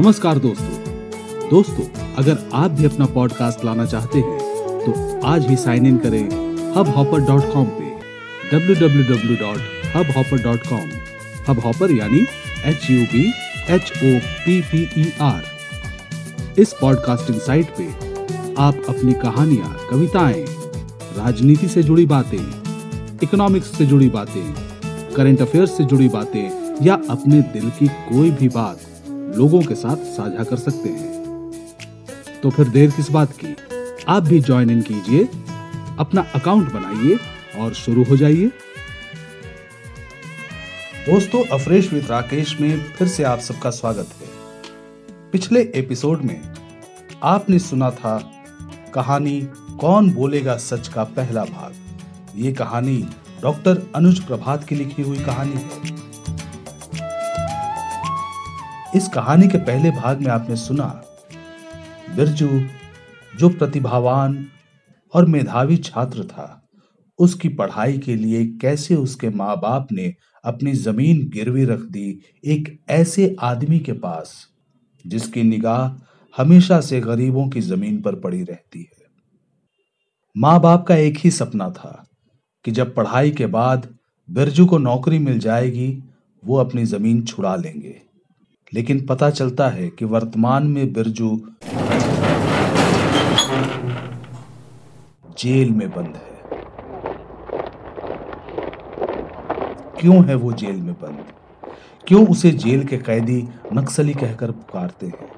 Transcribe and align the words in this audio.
नमस्कार 0.00 0.38
दोस्तों। 0.38 1.48
दोस्तों, 1.48 1.84
अगर 2.18 2.38
आप 2.54 2.70
भी 2.70 2.84
अपना 2.84 3.06
पॉडकास्ट 3.06 3.64
लाना 3.64 3.86
चाहते 3.86 4.18
हैं 4.18 4.38
तो 4.84 5.20
आज 5.26 5.46
ही 5.46 5.56
साइन 5.56 5.86
इन 5.86 5.96
करें 5.96 6.24
हब 6.76 6.88
हॉपर 6.88 7.20
डॉट 7.20 7.52
कॉम 7.52 7.66
पे 7.72 7.90
www.hubhopper.com 8.52 10.88
हब 11.48 11.58
हॉपर 11.58 11.90
यानी 11.90 12.26
H 12.70 12.90
U 12.90 13.04
B 13.12 13.32
H 13.74 13.82
O 13.82 14.20
P 14.44 14.62
P 14.62 14.88
E 14.98 15.12
R 15.20 15.42
इस 16.58 16.72
पॉडकास्टिंग 16.80 17.40
साइट 17.40 17.66
पे 17.78 17.88
आप 18.58 18.74
अपनी 18.88 19.12
कहानियाँ, 19.22 19.76
कविताएँ, 19.90 20.44
राजनीति 21.16 21.68
से 21.68 21.82
जुड़ी 21.82 22.06
बातें 22.06 22.52
इकोनॉमिक्स 23.22 23.78
से 23.78 23.86
जुड़ी 23.86 24.08
बातें 24.08 24.54
करंट 25.16 25.42
अफेयर्स 25.42 25.76
से 25.76 25.84
जुड़ी 25.84 26.08
बातें, 26.08 26.50
या 26.82 26.94
अपने 27.10 27.40
दिल 27.54 27.70
की 27.70 27.86
कोई 27.86 28.30
भी 28.30 28.48
बात 28.48 28.80
लोगों 29.36 29.62
के 29.62 29.74
साथ 29.74 29.96
साझा 29.96 30.44
कर 30.44 30.56
सकते 30.56 30.88
हैं। 30.88 31.10
तो 32.42 32.50
फिर 32.50 32.68
देर 32.68 32.90
किस 32.90 33.10
बात 33.10 33.32
की? 33.32 33.54
आप 34.08 34.22
भी 34.22 34.40
ज्वाइन 34.40 34.70
इन 34.70 34.82
कीजिए, 34.82 35.24
अपना 35.98 36.26
अकाउंट 36.34 36.72
बनाइए 36.72 37.18
और 37.58 37.74
शुरू 37.74 38.04
हो 38.04 38.16
जाइए। 38.16 38.46
दोस्तों, 41.06 41.44
अफ्रेश 41.44 41.92
विद 41.92 42.06
राकेश 42.06 42.60
में 42.60 42.92
फिर 42.92 43.08
से 43.08 43.22
आप 43.22 43.38
सबका 43.38 43.70
स्वागत 43.70 44.08
है। 44.20 44.28
पिछले 45.32 45.60
एपिसोड 45.74 46.22
में 46.22 46.40
आपने 47.22 47.58
सुना 47.58 47.90
था 47.90 48.18
कहानी 48.94 49.40
कौन 49.80 50.10
बोलेगा 50.10 50.56
सच 50.56 50.88
का 50.88 51.04
पहला 51.04 51.44
भाग। 51.44 51.74
ये 52.36 52.52
कहानी 52.52 52.96
डॉक्टर 53.42 53.82
अनुज 53.94 54.20
प्रभात 54.20 54.64
की 54.64 54.74
लिखी 54.74 55.02
हुई 55.02 55.18
कहानी 55.18 55.52
है। 55.52 56.09
इस 58.96 59.06
कहानी 59.08 59.48
के 59.48 59.58
पहले 59.58 59.90
भाग 59.90 60.20
में 60.20 60.28
आपने 60.28 60.56
सुना, 60.56 60.86
बिरजू, 62.16 62.48
जो 63.38 63.48
प्रतिभावान 63.48 64.46
और 65.14 65.26
मेधावी 65.26 65.76
छात्र 65.76 66.24
था, 66.24 66.68
उसकी 67.18 67.48
पढ़ाई 67.48 67.98
के 67.98 68.16
लिए 68.16 68.44
कैसे 68.62 68.94
उसके 68.94 69.28
माँ 69.28 69.56
बाप 69.56 69.92
ने 69.92 70.14
अपनी 70.44 70.72
ज़मीन 70.72 71.22
गिरवी 71.28 71.64
रख 71.64 71.80
दी 71.80 72.20
एक 72.44 72.78
ऐसे 72.90 73.36
आदमी 73.40 73.78
के 73.78 73.92
पास, 73.92 74.34
जिसकी 75.04 75.42
निगाह 75.42 76.40
हमेशा 76.42 76.80
से 76.80 77.00
गरीबों 77.00 77.48
की 77.48 77.60
ज़मीन 77.60 78.02
पर 78.02 78.14
पड़ी 78.14 78.42
रहती 78.42 78.80
है। 78.80 79.06
माँ 80.36 80.60
बाप 80.60 80.86
का 80.86 80.96
एक 80.96 81.18
ही 81.18 81.30
सपना 81.30 81.70
था 81.70 82.06
कि 82.64 82.70
जब 82.70 82.94
पढ़ाई 82.94 83.30
के 83.30 83.46
बाद 83.46 83.88
बिरजू 84.28 84.66
को 84.66 84.78
नौकरी 84.78 85.18
मिल 85.18 85.38
जाएगी, 85.38 86.02
वो 86.42 86.56
अपनी 86.56 86.84
ज़मीन 86.84 87.22
छुड़ा 87.22 87.56
लेंगे। 87.56 88.09
लेकिन 88.74 89.06
पता 89.06 89.30
चलता 89.30 89.68
है 89.68 89.88
कि 89.88 90.04
वर्तमान 90.04 90.66
में 90.66 90.92
बिरजू 90.92 91.40
जेल 95.38 95.70
में 95.70 95.90
बंद 95.90 96.14
है। 96.16 96.30
क्यों 100.00 100.24
है 100.24 100.34
वो 100.34 100.52
जेल 100.52 100.76
में 100.76 100.94
बंद? 100.94 101.24
क्यों 102.08 102.26
उसे 102.26 102.50
जेल 102.50 102.84
के 102.84 102.98
कैदी 102.98 103.48
नक्सली 103.72 104.14
कहकर 104.14 104.50
पुकारते 104.50 105.06
हैं? 105.06 105.32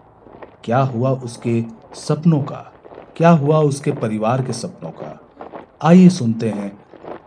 क्या 0.65 0.79
हुआ 0.79 1.11
उसके 1.11 1.65
सपनों 1.95 2.43
का? 2.43 2.73
क्या 3.17 3.31
हुआ 3.31 3.59
उसके 3.59 3.93
परिवार 3.93 4.43
के 4.43 4.53
सपनों 4.53 4.91
का? 4.91 5.21
आइए 5.83 6.09
सुनते 6.09 6.49
हैं 6.49 6.79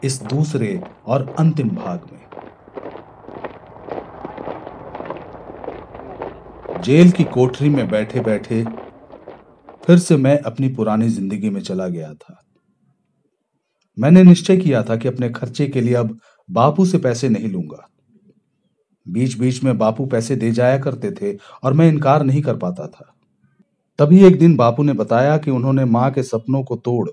इस 0.04 0.24
दूसरे 0.24 0.84
और 1.06 1.36
अंतिम 1.40 1.70
भाग 1.70 2.02
में। 2.14 2.15
जेल 6.86 7.12
की 7.12 7.24
कोठरी 7.24 7.70
में 7.70 7.88
बैठे 7.90 8.20
बैठे 8.20 8.64
फिर 9.86 9.98
से 10.00 10.18
मैं 10.18 10.38
अपनी 10.40 10.68
पुरानी 10.70 11.08
ज़िंदगी 11.10 11.50
में 11.50 11.62
चला 11.62 11.88
गया 11.88 12.14
था। 12.14 12.36
मैंने 13.98 14.24
निश्चय 14.24 14.58
किया 14.58 14.84
था 14.84 14.96
कि 14.96 15.08
अपने 15.08 15.30
खर्चे 15.30 15.68
के 15.68 15.82
लिए 15.82 15.94
अब 15.94 16.18
बापू 16.50 16.86
से 16.86 16.98
पैसे 16.98 17.30
नहीं 17.30 17.50
लूँगा। 17.50 17.88
बीच 19.06 19.38
बीच 19.40 19.64
में 19.64 19.78
बापू 19.78 20.06
पैसे 20.06 20.36
दे 20.36 20.52
जाया 20.52 20.78
करते 20.80 21.12
थे 21.12 21.36
और 21.64 21.74
मैं 21.74 21.90
इनकार 21.90 22.24
नहीं 22.24 22.42
कर 22.42 22.58
पाता 22.58 22.88
था। 22.88 23.12
तभी 24.00 24.24
एक 24.26 24.40
दिन 24.40 24.56
बापू 24.56 24.84
ने 24.84 24.94
बताया 24.94 25.38
कि 25.38 25.52
उन्होंने 25.52 25.86
माँ 25.86 26.12
के 26.12 26.24
सपनों 26.24 26.64
को 26.64 26.76
तोड़ 26.76 27.10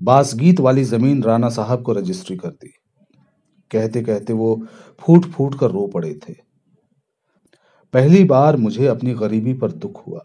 बासगीत 0.00 0.60
वाली 0.60 0.84
ज़मीन 0.86 1.22
राणा 1.22 1.48
साहब 1.50 1.82
को 1.82 1.92
रजिस्ट्री 1.92 2.36
कर 2.36 2.48
दी। 2.50 2.74
कहते 3.70 4.02
कहते 4.02 4.32
वो 4.32 4.60
फूट 5.00 5.26
फूट 5.26 5.58
कर 5.58 5.70
रो 5.70 5.86
पड़े 5.86 6.18
थे। 6.28 6.47
पहली 7.94 8.24
बार 8.24 8.56
मुझे 8.56 8.86
अपनी 8.86 9.14
गरीबी 9.14 9.52
पर 9.54 9.72
दुख 9.72 10.06
हुआ। 10.06 10.20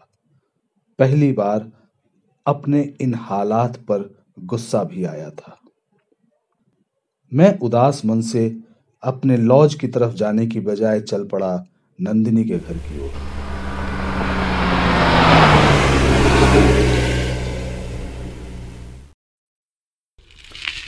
पहली 0.98 1.32
बार 1.32 1.70
अपने 2.46 2.94
इन 3.00 3.14
हालात 3.14 3.76
पर 3.76 4.24
गुस्सा 4.40 4.84
भी 4.84 5.04
आया 5.04 5.30
था। 5.30 5.56
मैं 7.32 7.58
उदास 7.58 8.04
मन 8.04 8.20
से 8.20 8.56
अपने 9.02 9.36
लॉज 9.36 9.74
की 9.74 9.88
तरफ़ 9.88 10.14
जाने 10.14 10.46
की 10.46 10.60
बजाय 10.60 11.00
चल 11.00 11.24
पड़ा 11.24 11.64
नंदिनी 12.00 12.44
के 12.44 12.58
घर 12.58 12.78
की 12.78 13.00
ओर। 13.00 13.10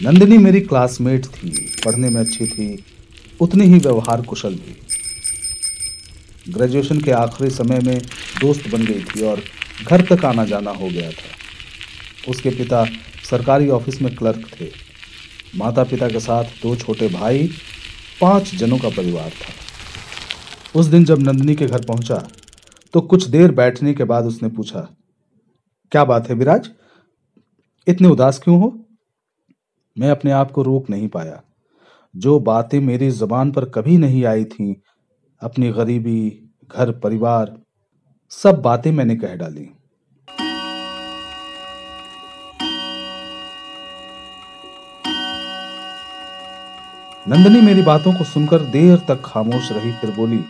नंदिनी 0.02 0.38
मेरी 0.38 0.60
क्लासमेट 0.60 1.26
थी, 1.26 1.50
पढ़ने 1.84 2.10
में 2.10 2.20
अच्छी 2.20 2.46
थी, 2.46 2.84
उतनी 3.40 3.64
ही 3.64 3.78
व्यवहार 3.78 4.22
कुशल 4.22 4.54
भी। 4.54 4.85
ग्रेजुएशन 6.46 7.00
के 7.00 7.10
आखिरी 7.12 7.50
समय 7.50 7.80
में 7.80 7.98
दोस्त 8.40 8.70
बन 8.70 8.84
गई 8.86 9.02
थी 9.04 9.22
और 9.22 9.42
घर 9.86 10.04
तक 10.06 10.24
आना 10.24 10.44
जाना 10.44 10.70
हो 10.72 10.88
गया 10.88 11.10
था। 11.10 12.30
उसके 12.30 12.50
पिता 12.50 12.84
सरकारी 13.24 13.68
ऑफ़िस 13.70 14.00
में 14.02 14.14
क्लर्क 14.16 14.46
थे। 14.52 14.70
माता 15.54 15.84
पिता 15.84 16.08
के 16.08 16.20
साथ 16.20 16.44
दो 16.62 16.74
छोटे 16.76 17.08
भाई, 17.08 17.48
पाँच 18.20 18.54
जनों 18.54 18.78
का 18.78 18.88
परिवार 18.88 19.30
था। 19.30 19.52
उस 20.74 20.86
दिन 20.86 21.04
जब 21.04 21.18
नंदिनी 21.20 21.54
के 21.54 21.66
घर 21.66 21.84
पहुँचा 21.84 22.26
तो 22.94 23.00
कुछ 23.02 23.26
देर 23.26 23.52
बैठने 23.52 23.92
के 23.94 24.04
बाद 24.04 24.24
उसने 24.24 24.48
पूछा, 24.48 24.80
क्या 25.92 26.04
बात 26.04 26.28
है 26.28 26.34
विराज? 26.34 26.68
इतने 27.86 28.08
उदास 28.08 28.38
क्यों 28.38 28.58
हो? 28.60 28.72
मैं 29.96 30.10
अपने 30.10 30.30
आप 30.30 30.50
को 30.50 30.62
रोक 30.62 30.90
नहीं 30.90 31.08
पाया। 31.08 31.40
जो 32.14 32.38
बातें 32.40 32.78
मेरी 32.80 33.10
जबान 33.10 33.50
पर 33.52 33.64
कभी 33.70 33.96
नहीं 33.98 34.24
आई 34.24 34.44
थी 34.44 34.72
अपनी 35.42 35.72
गरीबी, 35.72 36.50
घर, 36.68 36.92
परिवार, 36.92 37.60
सब 38.30 38.62
बातें 38.62 38.92
मैंने 38.92 39.16
कह 39.16 39.36
डाली। 39.36 39.68
नंदनी 47.28 47.60
मेरी 47.60 47.82
बातों 47.82 48.12
को 48.12 48.24
सुनकर 48.24 48.58
देर 48.58 48.98
तक 49.08 49.22
खामोश 49.24 49.72
रही, 49.72 49.92
फिर 49.92 50.16
बोली, 50.16 50.44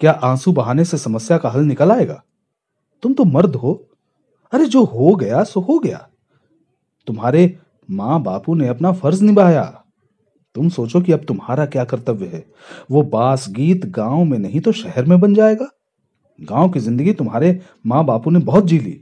क्या 0.00 0.12
आँसू 0.12 0.52
बहाने 0.52 0.84
से 0.84 0.98
समस्या 0.98 1.38
का 1.38 1.48
हल 1.50 1.60
निकल 1.60 1.92
आएगा? 1.92 2.22
तुम 3.02 3.14
तो 3.14 3.24
मर्द 3.24 3.54
हो। 3.56 3.88
अरे, 4.52 4.66
जो 4.66 4.84
हो 4.84 5.14
गया, 5.14 5.44
सो 5.44 5.60
हो 5.60 5.78
गया। 5.78 6.08
तुम्हारे 7.06 7.58
माँ 7.90 8.22
बापू 8.22 8.54
ने 8.54 8.68
अपना 8.68 8.92
फ़र्ज़ 8.92 9.24
निभाया। 9.24 9.83
तुम 10.54 10.68
सोचो 10.68 11.00
कि 11.00 11.12
अब 11.12 11.24
तुम्हारा 11.24 11.66
क्या 11.66 11.84
कर्तव्य 11.84 12.26
है। 12.26 12.44
वो 12.90 13.02
बास 13.02 13.46
गीत 13.50 13.86
गाँव 13.86 14.24
में 14.24 14.38
नहीं 14.38 14.60
तो 14.60 14.72
शहर 14.72 15.04
में 15.04 15.18
बन 15.20 15.34
जाएगा। 15.34 15.68
गाँव 16.38 16.68
की 16.70 16.80
ज़िंदगी 16.80 17.12
तुम्हारे 17.12 17.58
माँ 17.86 18.04
बापू 18.04 18.30
ने 18.30 18.38
बहुत 18.40 18.66
जी 18.66 18.78
ली। 18.78 18.98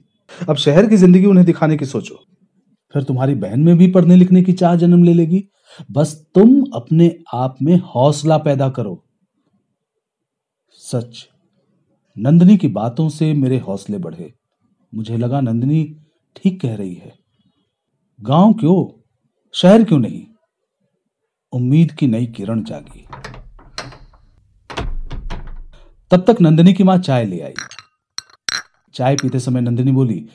अब 0.49 0.57
शहर 0.57 0.87
की 0.87 0.97
ज़िंदगी 0.97 1.27
उन्हें 1.27 1.47
दिखाने 1.47 1.77
की 1.77 1.85
सोचो। 1.85 2.15
फिर 2.95 3.03
तुम्हारी 3.03 3.35
बहन 3.35 3.61
में 3.61 3.77
भी 3.79 3.91
पढ़ने 3.91 4.17
लिखने 4.17 4.43
की 4.43 4.53
चाह 4.53 4.75
जन्म 4.77 5.05
ले 5.05 5.15
लेगी। 5.15 5.43
बस 5.91 6.15
तुम 6.35 6.65
अपने 6.75 7.15
आप 7.35 7.57
में 7.63 7.77
हौसला 7.87 8.39
पैदा 8.39 8.69
करो। 8.69 9.03
सच, 10.81 11.27
नंदनी 12.17 12.57
की 12.57 12.69
बातों 12.69 13.09
से 13.09 13.33
मेरे 13.35 13.59
हौसले 13.59 13.99
बढ़े। 13.99 14.33
मुझे 14.93 15.17
लगा 15.17 15.41
नंदनी 15.41 15.85
ठीक 16.37 16.61
कह 16.61 16.75
रही 16.75 16.95
है। 16.95 17.13
गाँव 18.21 18.53
क्यों? 18.53 18.85
शहर 19.55 19.85
क्यों 19.85 19.99
नहीं? 19.99 20.23
उम्मीद 21.53 21.93
की 21.93 22.07
नई 22.07 22.27
किरण 22.27 22.63
जागी। 22.65 23.07
तब 26.11 26.25
तक 26.27 26.41
नंदिनी 26.41 26.73
की 26.73 26.85
माँ 26.85 26.99
चाय 26.99 27.25
ले 27.25 27.41
आई। 27.41 27.55
चाय 28.95 29.17
पीते 29.17 29.41
समय 29.41 29.61
नंदिनी 29.61 29.93
बोली, 29.93 30.27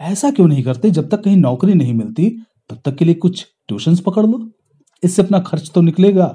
ऐसा 0.00 0.30
क्यों 0.30 0.46
नहीं 0.48 0.62
करते? 0.62 0.90
जब 0.90 1.08
तक 1.08 1.22
कहीं 1.24 1.36
नौकरी 1.36 1.74
नहीं 1.74 1.94
मिलती, 1.94 2.30
तब 2.70 2.80
तक 2.84 2.96
के 2.96 3.04
लिए 3.04 3.14
कुछ 3.14 3.46
ट्यूशंस 3.68 4.00
पकड़ 4.00 4.26
लो। 4.26 4.50
इससे 5.02 5.22
अपना 5.22 5.38
खर्च 5.38 5.70
तो 5.74 5.80
निकलेगा। 5.80 6.26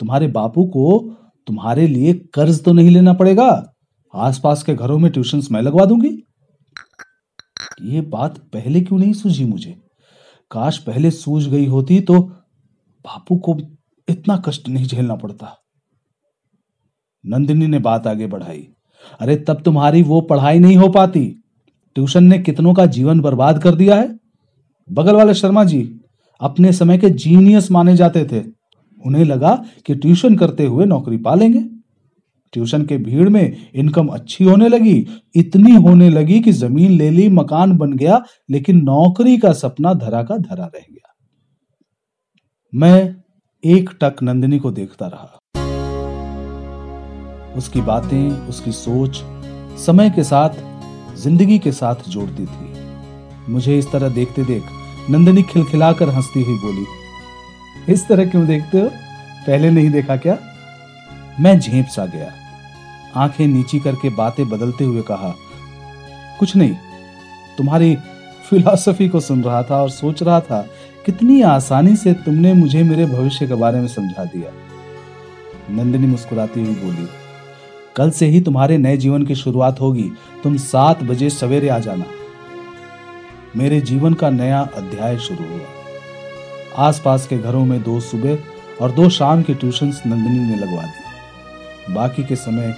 तुम्हारे 0.00 0.28
बापू 0.28 0.64
को 0.64 0.98
तुम्हारे 1.46 1.86
लिए 1.86 2.14
कर्ज 2.34 2.64
तो 2.64 2.72
नहीं 2.72 2.90
लेना 2.90 3.12
पड़ेगा। 3.12 3.72
आसपास 4.14 4.62
के 4.62 4.74
घरों 4.74 4.98
में 4.98 5.12
ट्यूशंस 5.12 5.48
मैं 5.52 5.62
लगवा 5.62 5.84
दूँगी। 5.84 6.22
ये 7.82 8.00
बात 8.00 8.38
पहले 8.38 8.80
क्यों 8.80 8.98
नहीं 8.98 9.12
सूझी 9.12 9.44
मुझे? 9.44 9.76
काश 10.50 10.78
पहले 10.78 11.10
सूझ 11.10 11.46
गई 11.48 11.66
होती 11.66 12.00
तो 12.00 12.32
बापू 13.06 13.36
को 13.36 13.58
इतना 14.08 14.36
कष्ट 14.36 14.68
नहीं 14.68 14.86
झेलना 14.86 15.14
पड़ता। 15.14 15.58
नंदिनी 17.26 17.66
ने 17.66 17.78
बात 17.78 18.06
आगे 18.06 18.26
बढ़ाई। 18.26 18.68
अरे, 19.20 19.36
तब 19.36 19.62
तुम्हारी 19.62 20.02
वो 20.02 20.20
पढ़ाई 20.20 20.58
नहीं 20.58 20.76
हो 20.76 20.88
पाती। 20.88 21.42
ट्यूशन 21.94 22.24
ने 22.24 22.38
कितनों 22.38 22.74
का 22.74 22.86
जीवन 22.86 23.20
बर्बाद 23.20 23.62
कर 23.62 23.74
दिया 23.74 23.96
है? 23.96 24.18
बगल 24.92 25.16
वाले 25.16 25.34
शर्मा 25.34 25.64
जी, 25.64 26.00
अपने 26.40 26.72
समय 26.72 26.98
के 26.98 27.10
जीनियस 27.10 27.70
माने 27.70 27.96
जाते 27.96 28.24
थे। 28.24 28.44
उन्हें 29.06 29.24
लगा 29.24 29.64
कि 29.86 29.94
ट्यूशन 29.94 30.36
करते 30.36 30.66
हुए 30.66 30.84
नौकरी 30.84 31.16
पा 31.16 31.34
लेंगे 31.34 31.76
ट्यूशन 32.52 32.86
के 32.86 32.98
भीड़ 32.98 33.28
में 33.28 33.56
इनकम 33.74 34.06
अच्छी 34.06 34.44
होने 34.44 34.68
लगी, 34.68 35.06
इतनी 35.34 35.74
होने 35.74 36.08
लगी 36.08 36.40
कि 36.40 36.52
ज़मीन 36.52 36.90
ले 36.90 37.10
ली, 37.10 37.28
मकान 37.28 37.76
बन 37.76 37.92
गया, 37.92 38.24
लेकिन 38.50 38.82
नौकरी 38.82 39.38
का 39.38 39.52
सपना 39.52 39.94
धरा 39.94 40.22
का 40.22 40.36
धरा 40.36 40.64
रह 40.64 40.84
गया। 40.92 41.05
मैं 42.76 43.16
एक 43.64 43.90
टक 44.00 44.16
नंदिनी 44.22 44.58
को 44.58 44.70
देखता 44.70 45.06
रहा। 45.06 45.38
उसकी 47.56 47.80
बातें, 47.80 48.48
उसकी 48.48 48.72
सोच 48.72 49.16
समय 49.80 50.10
के 50.10 50.24
साथ, 50.24 50.50
ज़िंदगी 51.16 51.58
के 51.58 51.72
साथ 51.72 52.08
जोड़ती 52.08 52.46
थी। 52.46 53.52
मुझे 53.52 53.78
इस 53.78 53.90
तरह 53.92 54.08
देखते 54.08 54.44
देख 54.44 54.62
नंदिनी 55.10 55.42
खिलखिलाकर 55.42 56.08
हंसती 56.08 56.42
हुई 56.42 56.58
बोली, 56.58 56.86
इस 57.92 58.06
तरह 58.08 58.30
क्यों 58.30 58.46
देखते 58.46 58.80
हो? 58.80 58.88
पहले 59.46 59.70
नहीं 59.70 59.90
देखा 59.90 60.16
क्या? 60.16 60.38
मैं 61.40 61.58
झेप 61.60 61.86
सा 61.86 62.06
गया। 62.06 62.32
आँखें 63.16 63.46
नीची 63.46 63.80
करके 63.80 64.10
बातें 64.10 64.48
बदलते 64.48 64.84
हुए 64.84 65.02
कहा, 65.02 65.34
कुछ 66.38 66.56
नहीं, 66.56 66.74
तुम्हारी 67.58 67.96
फिलॉसफी 68.50 69.08
को 69.08 69.20
सुन 69.20 69.44
रहा 69.44 69.62
था 69.62 69.82
और 69.82 69.90
सोच 69.90 70.22
रहा 70.22 70.40
था 70.40 70.66
कितनी 71.06 71.42
आसानी 71.42 71.96
से 71.96 72.12
तुमने 72.12 72.52
मुझे 72.54 72.82
मेरे 72.82 73.04
भविष्य 73.06 73.46
के 73.48 73.54
बारे 73.54 73.80
में 73.80 73.88
समझा 73.88 74.24
दिया। 74.24 74.50
नंदिनी 75.70 76.06
मुस्कुराती 76.06 76.64
हुई 76.64 76.74
बोली, 76.74 77.06
कल 77.96 78.10
से 78.10 78.26
ही 78.26 78.40
तुम्हारे 78.40 78.78
नए 78.78 78.96
जीवन 78.96 79.26
की 79.26 79.34
शुरुआत 79.34 79.80
होगी। 79.80 80.10
तुम 80.42 80.56
सात 80.56 81.02
बजे 81.02 81.30
सवेरे 81.30 81.68
आ 81.68 81.78
जाना। 81.78 82.04
मेरे 83.56 83.80
जीवन 83.80 84.14
का 84.14 84.30
नया 84.30 84.60
अध्याय 84.76 85.18
शुरू 85.18 85.46
हुआ। 85.48 86.86
आसपास 86.88 87.26
के 87.26 87.38
घरों 87.38 87.64
में 87.64 87.82
दो 87.82 88.00
सुबह 88.00 88.38
और 88.82 88.90
दो 88.90 89.08
शाम 89.08 89.42
की 89.42 89.54
ट्यूशंस 89.54 90.02
नंदिनी 90.06 90.40
ने 90.40 90.56
लगवा 90.56 90.82
दी। 90.82 91.94
बाकी 91.94 92.24
के 92.24 92.36
समय 92.36 92.74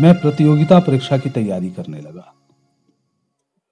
मैं 0.00 0.20
प्रतियोगिता 0.20 0.80
परीक्षा 0.80 1.18
की 1.18 1.30
तैयारी 1.30 1.70
करने 1.70 2.00
लगा। 2.00 2.34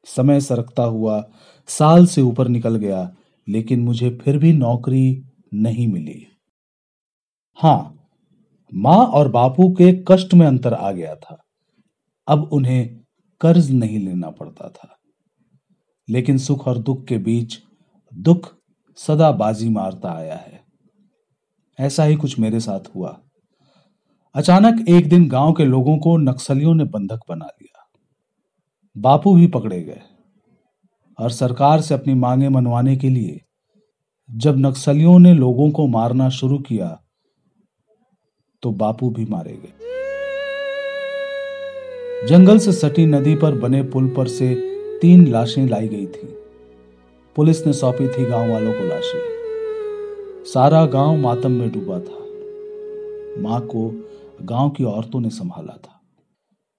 समय 0.06 0.41
सरकता 0.41 0.82
हुआ, 0.82 1.25
साल 1.69 2.06
से 2.06 2.20
ऊपर 2.23 2.49
निकल 2.49 2.76
गया। 2.76 3.11
लेकिन 3.49 3.81
मुझे 3.81 4.19
फिर 4.23 4.39
भी 4.39 4.53
नौकरी 4.53 5.25
नहीं 5.55 5.89
मिली। 5.89 6.27
हाँ, 7.57 8.09
माँ 8.75 9.07
और 9.07 9.29
बापू 9.29 9.69
के 9.69 10.05
कष्ट 10.09 10.35
में 10.35 10.47
अंतर 10.47 10.75
आ 10.75 10.93
गया 10.93 11.15
था। 11.15 11.43
अब 12.29 12.51
उन्हें 12.53 13.01
कर्ज 13.41 13.71
नहीं 13.71 13.99
लेना 13.99 14.31
पड़ता 14.31 14.69
था। 14.69 14.97
लेकिन 16.11 16.39
सुख 16.39 16.69
और 16.69 16.79
दुख 16.79 17.07
के 17.07 17.19
बीच 17.19 17.59
दुख 18.15 18.57
सदा 18.97 19.33
बाजी 19.33 19.69
मारता 19.69 20.13
आया 20.13 20.37
है। 20.37 20.65
ऐसा 21.81 22.05
ही 22.05 22.17
कुछ 22.17 22.39
मेरे 22.39 22.61
साथ 22.61 22.81
हुआ। 22.97 23.21
अचानक 24.35 24.89
एक 24.89 25.09
दिन 25.09 25.29
गाँव 25.29 25.53
के 25.53 25.65
लोगों 25.65 25.99
को 25.99 26.17
नक्सलियों 26.17 26.75
ने 26.75 26.85
बंधक 26.85 27.21
बना 27.29 27.47
लिया। 27.47 27.89
बापू 28.99 29.37
भी 29.37 29.47
पकड़े 29.47 29.83
गए। 29.83 30.01
और 31.19 31.31
सरकार 31.31 31.81
से 31.81 31.95
अपनी 31.95 32.15
मांगे 32.15 32.49
मनवाने 32.49 32.97
के 32.97 33.09
लिए 33.09 33.41
जब 34.31 34.59
नक्सलियों 34.59 35.19
ने 35.19 35.35
लोगों 35.35 35.71
को 35.71 35.87
मारना 35.87 36.29
शुरू 36.29 36.59
किया 36.59 37.03
तो 38.63 38.71
बापू 38.73 39.11
भी 39.11 39.25
मारे 39.25 39.53
गए। 39.53 39.73
जंगल 42.27 42.59
से 42.59 42.73
सटी 42.73 43.07
नदी 43.07 43.35
पर 43.35 43.59
बने 43.59 43.83
पुल 43.83 44.09
पर 44.09 44.29
से 44.29 44.55
तीन 45.03 45.27
लाशें 45.27 45.67
लाई 45.67 45.89
गई 45.89 46.07
थी। 46.07 46.37
पुलिस 47.37 47.67
ने 47.67 47.73
सौंपी 47.73 48.09
थी 48.09 48.25
गाँव 48.25 48.53
वालों 48.53 48.73
को 48.73 48.85
लाशें। 48.89 50.45
सारा 50.45 50.87
गाँव 50.87 51.17
मातम 51.17 51.53
में 51.53 51.73
डूबा 51.73 51.99
था। 52.01 52.23
माँ 53.43 53.61
को 53.61 54.07
गाँव 54.43 54.71
की 54.71 54.85
औरतों 54.85 55.21
ने 55.21 55.31
संभाला 55.31 55.77
था। 55.77 56.01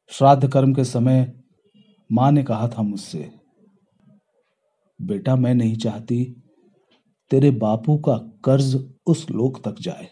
श्राद्ध 0.09 0.51
कर्म 0.51 0.73
के 0.73 0.83
समय 0.83 1.33
माँ 2.11 2.31
ने 2.31 2.43
कहा 2.43 2.67
था 2.67 2.81
मुझसे 2.81 3.29
बेटा 5.01 5.35
मैं 5.35 5.53
नहीं 5.55 5.75
चाहती 5.75 6.35
तेरे 7.31 7.51
बापू 7.51 7.97
का 7.97 8.15
कर्ज 8.43 8.89
उस 9.05 9.29
लोक 9.31 9.61
तक 9.65 9.75
जाए। 9.81 10.07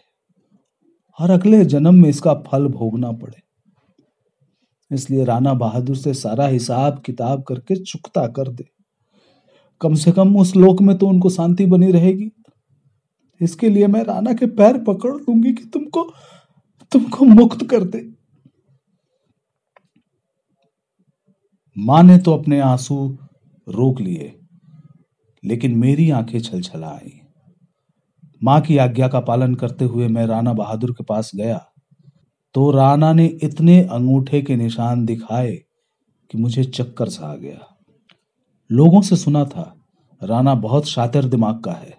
और 1.20 1.30
अगले 1.30 1.64
जन्म 1.64 1.94
में 1.94 2.08
इसका 2.08 2.34
फल 2.34 2.66
भोगना 2.68 3.12
पड़े। 3.12 3.42
इसलिए 4.90 5.24
राणा 5.24 5.54
बहादुर 5.54 5.96
से 5.96 6.14
सारा 6.14 6.46
हिसाब 6.46 7.02
किताब 7.06 7.42
करके 7.42 7.76
चुकता 7.76 8.26
कर 8.26 8.48
दे। 8.48 8.64
कम 9.80 9.94
से 9.94 10.12
कम 10.12 10.36
उस 10.36 10.56
लोक 10.56 10.82
में 10.82 10.98
तो 10.98 11.08
उनको 11.08 11.30
शांति 11.30 11.66
बनी 11.66 11.90
रहेगी। 11.92 12.30
इसके 13.40 13.68
लिए 13.68 13.86
मैं 13.86 14.02
राणा 14.04 14.32
के 14.32 14.46
पैर 14.46 14.78
पकड़ 14.78 15.12
लूँगी 15.12 15.52
कि 15.52 15.64
तुमको 15.64 16.10
तुमको 16.92 17.24
मुक्त 17.24 17.66
कर 17.66 17.84
दे। 17.84 18.14
माँ 21.78 22.02
ने 22.02 22.18
तो 22.18 22.32
अपने 22.32 22.60
आँसू 22.60 23.18
रोक 23.68 24.00
लिए। 24.00 24.40
लेकिन 25.46 25.76
मेरी 25.76 26.10
आँखें 26.10 26.40
छलछला 26.40 26.88
आई 26.88 27.20
माँ 28.44 28.60
की 28.60 28.76
आज्ञा 28.76 29.08
का 29.08 29.20
पालन 29.20 29.54
करते 29.54 29.84
हुए 29.84 30.08
मैं 30.08 30.26
राणा 30.26 30.52
बहादुर 30.52 30.92
के 30.92 31.04
पास 31.04 31.32
गया 31.34 31.66
तो 32.54 32.70
राणा 32.70 33.12
ने 33.12 33.26
इतने 33.26 33.82
अंगूठे 33.82 34.42
के 34.42 34.56
निशान 34.56 35.04
दिखाए 35.04 35.52
कि 36.30 36.38
मुझे 36.38 36.64
चक्कर 36.64 37.08
सा 37.08 37.26
आ 37.26 37.36
गया। 37.36 37.76
लोगों 38.72 39.00
से 39.00 39.16
सुना 39.16 39.44
था, 39.44 39.76
राणा 40.22 40.54
बहुत 40.54 40.86
शातिर 40.86 41.24
दिमाग 41.24 41.62
का 41.62 41.72
है। 41.72 41.98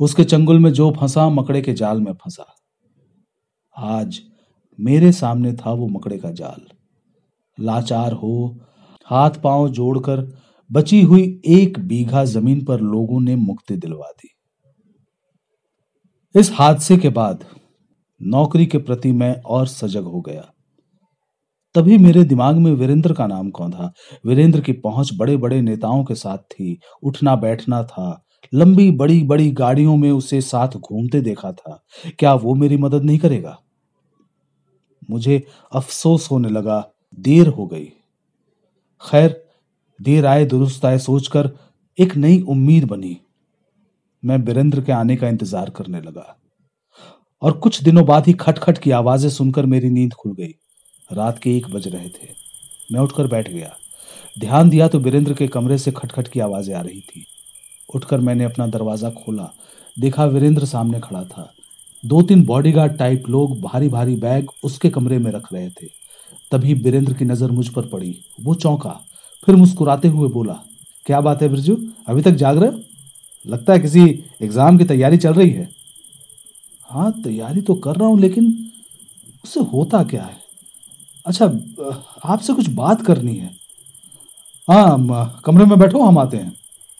उसके 0.00 0.24
चंगुल 0.24 0.58
में 0.58 0.72
जो 0.72 0.90
फंसा, 1.00 1.28
मकड़े 1.28 1.62
के 1.62 1.72
जाल 1.72 2.00
में 2.00 2.12
फंसा। 2.12 2.54
आज 3.76 4.20
मेरे 4.80 5.12
सामने 5.12 5.52
था 5.52 5.72
वो 5.72 5.88
मकड़े 5.88 6.18
का 6.18 6.30
जाल। 6.30 6.66
लाचार 7.60 8.12
हो 8.12 8.58
हाथ 9.06 9.30
पाँव 9.30 9.68
जोड़कर 9.68 10.38
बची 10.72 11.02
हुई 11.02 11.40
एक 11.46 11.78
बीघा 11.78 12.24
ज़मीन 12.24 12.64
पर 12.64 12.80
लोगों 12.80 13.20
ने 13.20 13.36
मुक्ति 13.36 13.76
दिलवा 13.76 14.10
दी। 14.10 14.28
इस 16.40 16.50
हादसे 16.54 16.96
के 16.96 17.08
बाद 17.08 17.44
नौकरी 18.22 18.66
के 18.66 18.78
प्रति 18.78 19.12
मैं 19.12 19.40
और 19.40 19.66
सजग 19.66 20.02
हो 20.02 20.20
गया। 20.20 20.52
तभी 21.74 21.98
मेरे 21.98 22.24
दिमाग 22.24 22.56
में 22.56 22.72
वीरेंद्र 22.72 23.12
का 23.12 23.26
नाम 23.26 23.50
कौन 23.50 23.70
था? 23.72 23.92
वीरेंद्र 24.26 24.60
की 24.60 24.72
पहुँच 24.72 25.10
बड़े 25.16 25.36
बड़े 25.36 25.60
नेताओं 25.60 26.04
के 26.04 26.14
साथ 26.14 26.38
थी। 26.38 26.80
उठना 27.02 27.36
बैठना 27.36 27.84
था। 27.84 28.24
लंबी 28.54 28.90
बड़ी 28.90 29.22
बड़ी 29.22 29.50
गाड़ियों 29.50 29.96
में 29.96 30.10
उसे 30.10 30.40
साथ 30.40 30.68
घूमते 30.68 31.20
देखा 31.20 31.52
था। 31.52 31.84
क्या 32.18 32.34
वो 32.34 32.54
मेरी 32.54 32.76
मदद 32.76 33.02
नहीं 33.02 33.18
करेगा? 33.18 33.58
मुझे 35.10 35.46
अफसोस 35.72 36.30
होने 36.30 36.48
लगा। 36.48 36.90
देर 37.20 37.48
हो 37.48 37.66
गई। 37.66 37.84
खैर 39.10 39.45
देर 40.00 40.26
आए, 40.26 40.44
दुरुस्त 40.44 40.84
आए, 40.84 40.98
सोचकर 40.98 41.50
एक 41.98 42.16
नई 42.16 42.40
उम्मीद 42.40 42.84
बनी। 42.84 43.16
मैं 44.22 44.44
बीरेंद्र 44.44 44.80
के 44.80 44.92
आने 44.92 45.16
का 45.16 45.28
इंतज़ार 45.28 45.70
करने 45.70 46.00
लगा। 46.00 46.36
और 47.42 47.52
कुछ 47.52 47.82
दिनों 47.82 48.04
बाद 48.06 48.26
ही 48.26 48.32
खटखट 48.32 48.78
की 48.78 48.90
आवाज़ें 48.90 49.28
सुनकर 49.30 49.66
मेरी 49.66 49.90
नींद 49.90 50.12
खुल 50.12 50.32
गई। 50.32 50.54
रात 51.12 51.38
के 51.38 51.56
एक 51.56 51.66
बज 51.70 51.88
रहे 51.88 52.08
थे। 52.08 52.28
मैं 52.92 53.00
उठकर 53.00 53.26
बैठ 53.26 53.50
गया। 53.50 53.76
ध्यान 54.40 54.70
दिया 54.70 54.88
तो 54.88 54.98
बीरेंद्र 54.98 55.34
के 55.34 55.48
कमरे 55.48 55.78
से 55.78 55.92
खटखट 55.92 56.28
की 56.28 56.40
आवाज़ें 56.40 56.74
आ 56.74 56.80
रही 56.80 57.00
थी। 57.00 57.24
उठकर 57.94 58.20
मैंने 58.20 58.44
अपना 58.44 58.66
दरवाज़ा 58.66 59.10
खोला। 59.10 59.52
देखा 59.96 60.24
वीरेंद्र 60.24 60.64
सामने 60.64 61.00
खड़ा 61.00 61.24
था। 61.24 61.52
दो 62.02 62.22
तीन 62.22 62.44
बॉडीगार्ड 62.44 62.96
टाइप 62.98 63.28
लोग 63.28 63.60
भारी 63.60 63.88
भारी 63.88 64.16
बैग 64.16 64.50
उसके 64.64 64.90
कमरे 64.90 65.18
में 65.18 65.30
रख 65.32 65.52
रहे 65.52 65.68
थे। 65.70 65.86
तभी 66.52 66.74
बीरेंद्र 66.74 67.12
की 67.12 67.24
नज़र 67.24 67.50
मुझ 67.50 67.68
पर 67.68 67.86
पड़ी। 67.86 68.14
वो 68.40 68.54
चौंका। 68.54 69.00
फिर 69.46 69.56
मुस्कुराते 69.56 70.08
हुए 70.08 70.28
बोला, 70.30 70.54
क्या 71.06 71.20
बात 71.20 71.42
है 71.42 71.48
बिरजू? 71.48 71.76
अभी 72.08 72.22
तक 72.22 72.30
जाग 72.32 72.58
रहे 72.58 72.84
लगता 73.44 73.72
है 73.72 73.78
किसी 73.80 74.02
एग्ज़ाम 74.42 74.78
की 74.78 74.84
तैयारी 74.84 75.16
चल 75.18 75.34
रही 75.34 75.50
है. 75.50 75.68
हाँ 76.90 77.10
तैयारी 77.14 77.60
तो 77.60 77.74
कर 77.76 77.96
रहा 77.96 78.08
हूँ, 78.08 78.18
लेकिन 78.20 78.70
उससे 79.44 79.60
होता 79.62 80.02
क्या 80.04 80.22
है? 80.22 80.36
अच्छा 81.26 81.44
आपसे 82.24 82.52
कुछ 82.52 82.68
बात 82.70 83.04
करनी 83.06 83.36
है। 83.36 83.50
हाँ 84.68 85.42
कमरे 85.44 85.64
में 85.64 85.78
बैठो, 85.78 86.02
हम 86.02 86.18
आते 86.18 86.36
हैं। 86.36 86.52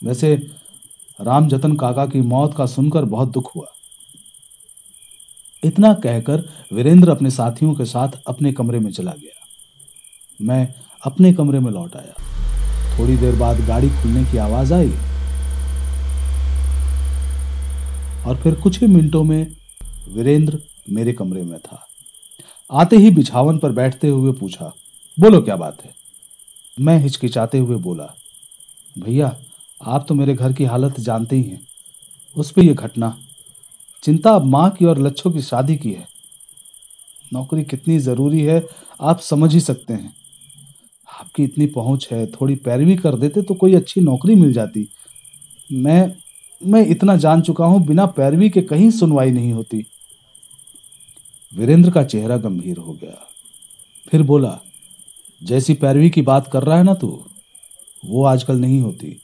वैसे 0.03 0.35
राम 1.19 1.49
जतन 1.49 1.76
काका 1.76 2.07
की 2.07 2.21
मौत 2.23 2.55
का 2.57 2.67
सुनकर 2.67 3.05
बहुत 3.07 3.33
दुख 3.33 3.55
हुआ। 3.57 3.67
इतना 5.62 5.93
कहकर 5.95 6.49
वीरेंद्र 6.73 7.11
अपने 7.11 7.31
साथियों 7.31 7.75
के 7.75 7.85
साथ 7.85 8.21
अपने 8.26 8.53
कमरे 8.53 8.79
में 8.79 8.91
चला 8.93 9.12
गया। 9.12 9.47
मैं 10.41 10.75
अपने 11.03 11.33
कमरे 11.33 11.61
में 11.61 11.71
लौट 11.73 11.97
आया। 11.97 12.15
थोड़ी 12.99 13.17
देर 13.17 13.37
बाद 13.37 13.61
गाड़ी 13.61 13.91
खुलने 13.91 14.25
की 14.25 14.38
आवाज़ 14.38 14.75
आई। 14.75 14.93
और 18.26 18.37
फिर 18.37 18.55
कुछ 18.55 18.81
ही 18.81 18.87
मिनटों 18.87 19.25
में 19.25 19.57
वीरेंद्र 20.09 20.61
मेरे 20.91 21.12
कमरे 21.12 21.43
में 21.43 21.59
था। 21.59 21.88
आते 22.73 22.97
ही 22.97 23.11
बिछावन 23.11 23.59
पर 23.59 23.73
बैठते 23.73 24.09
हुए 24.09 24.33
पूछा, 24.33 24.73
बोलो, 25.21 25.43
क्या 25.43 25.57
बात 25.57 25.85
है? 25.85 25.95
मैं 26.81 26.99
हिचकिचाते 26.99 27.59
हुए 27.59 27.76
बोला, 27.76 28.15
भैया, 28.99 29.37
आप 29.85 30.07
तो 30.09 30.15
मेरे 30.15 30.35
घर 30.35 30.53
की 30.53 30.65
हालत 30.65 31.00
जानते 31.00 31.37
ही 31.37 31.43
हैं। 31.43 31.67
उस 32.37 32.50
पर 32.50 32.62
यह 32.62 32.75
घटना, 32.75 33.19
चिंता 34.03 34.31
अब 34.31 34.45
माँ 34.45 34.71
की 34.71 34.85
और 34.85 34.99
लच्छों 34.99 35.31
की 35.31 35.43
शादी 35.43 35.76
की 35.76 35.93
है। 35.93 36.09
नौकरी 37.33 37.65
कितनी 37.65 37.99
ज़रूरी 37.99 38.43
है, 38.43 38.67
आप 39.00 39.21
समझ 39.21 39.55
ही 39.55 39.61
सकते 39.61 39.95
हैं। 39.95 40.15
आपकी 41.20 41.44
इतनी 41.44 41.66
पहुँच 41.66 42.08
है, 42.12 42.26
थोड़ी 42.26 42.54
पैरवी 42.54 42.96
कर 42.96 43.14
देते 43.14 43.42
तो 43.42 43.54
कोई 43.54 43.75
अच्छी 43.75 44.00
नौकरी 44.00 44.35
मिल 44.35 44.52
जाती। 44.52 44.88
मैं 45.73 46.12
मैं 46.66 46.87
इतना 46.87 47.16
जान 47.16 47.40
चुका 47.40 47.64
हूँ, 47.66 47.87
बिना 47.87 48.06
पैरवी 48.06 48.50
के 48.50 48.62
कहीं 48.62 48.90
सुनवाई 48.90 49.30
नहीं 49.30 49.52
होती। 49.52 49.87
वीरेंद्र 51.56 51.90
का 51.90 52.04
चेहरा 52.04 52.37
गंभीर 52.37 52.76
हो 52.76 52.92
गया। 52.92 53.28
फिर 54.08 54.23
बोला, 54.23 54.61
जैसी 55.42 55.75
पैरवी 55.75 56.11
की 56.11 56.23
बात 56.23 56.49
कर 56.52 56.62
रहा 56.62 56.76
है 56.76 56.85
ना 56.85 56.94
तू, 56.94 57.25
वो 58.06 58.25
आजकल 58.25 58.58
नहीं 58.58 58.80
होती। 58.80 59.20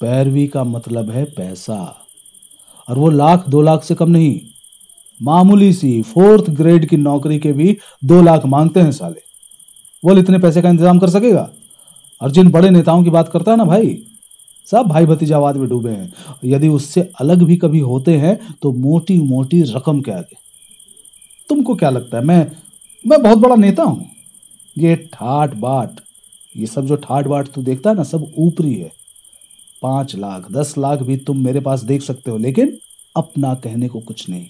पैरवी 0.00 0.46
का 0.46 0.64
मतलब 0.64 1.10
है 1.10 1.24
पैसा। 1.24 2.06
और 2.88 2.98
वो 2.98 3.10
लाख, 3.10 3.48
दो 3.48 3.62
लाख 3.62 3.84
से 3.84 3.94
कम 3.94 4.10
नहीं, 4.10 4.40
मामूली 5.22 5.72
सी 5.72 6.02
फोर्थ 6.02 6.50
ग्रेड 6.50 6.88
की 6.88 6.96
नौकरी 6.96 7.38
के 7.38 7.52
भी 7.52 7.78
दो 8.04 8.22
लाख 8.22 8.46
मांगते 8.46 8.80
हैं 8.80 8.92
साले। 8.92 9.33
वो 10.04 10.16
इतने 10.18 10.38
पैसे 10.38 10.62
का 10.62 10.68
इंतज़ाम 10.68 10.98
कर 10.98 11.10
सकेगा? 11.10 11.48
और 12.20 12.30
जिन 12.30 12.50
बड़े 12.50 12.70
नेताओं 12.70 13.04
की 13.04 13.10
बात 13.10 13.28
करता 13.28 13.50
है 13.50 13.56
ना 13.56 13.64
भाई। 13.64 13.96
सब 14.66 14.86
भाई 14.88 15.06
भतीजावाद 15.06 15.56
में 15.56 15.68
डूबे 15.68 15.90
हैं। 15.90 16.12
यदि 16.44 16.68
उससे 16.68 17.00
अलग 17.20 17.42
भी 17.42 17.56
कभी 17.56 17.80
होते 17.80 18.16
हैं 18.16 18.38
तो 18.62 18.72
मोटी 18.72 19.18
मोटी 19.20 19.62
रकम 19.66 20.00
के 20.00 20.10
आगे। 20.10 20.36
तुमको 21.48 21.74
क्या 21.74 21.90
लगता 21.90 22.18
है? 22.18 22.24
मैं 22.24 22.46
मैं 23.04 23.22
बहुत 23.22 23.38
बड़ा 23.38 23.56
नेता 23.56 23.82
हूँ। 23.82 24.10
ये 24.76 24.94
ठाट 25.12 25.54
बाट, 25.54 26.00
ये 26.54 26.66
सब 26.66 26.86
जो 26.86 26.96
ठाट 26.98 27.26
बाट 27.26 27.48
तू 27.48 27.62
देखता 27.62 27.90
है 27.90 27.96
ना, 27.96 28.02
सब 28.02 28.32
ऊपरी 28.38 28.74
है। 28.74 28.90
पाँच 29.82 30.14
लाख, 30.16 30.50
दस 30.52 30.74
लाख 30.78 31.02
भी 31.02 31.16
तुम 31.16 31.44
मेरे 31.44 31.60
पास 31.60 31.82
देख 31.82 32.02
सकते 32.02 32.30
हो, 32.30 32.36
लेकिन 32.38 32.76
अपना 33.16 33.54
कहने 33.54 33.88
को 33.88 34.00
कुछ 34.00 34.28
नहीं। 34.28 34.46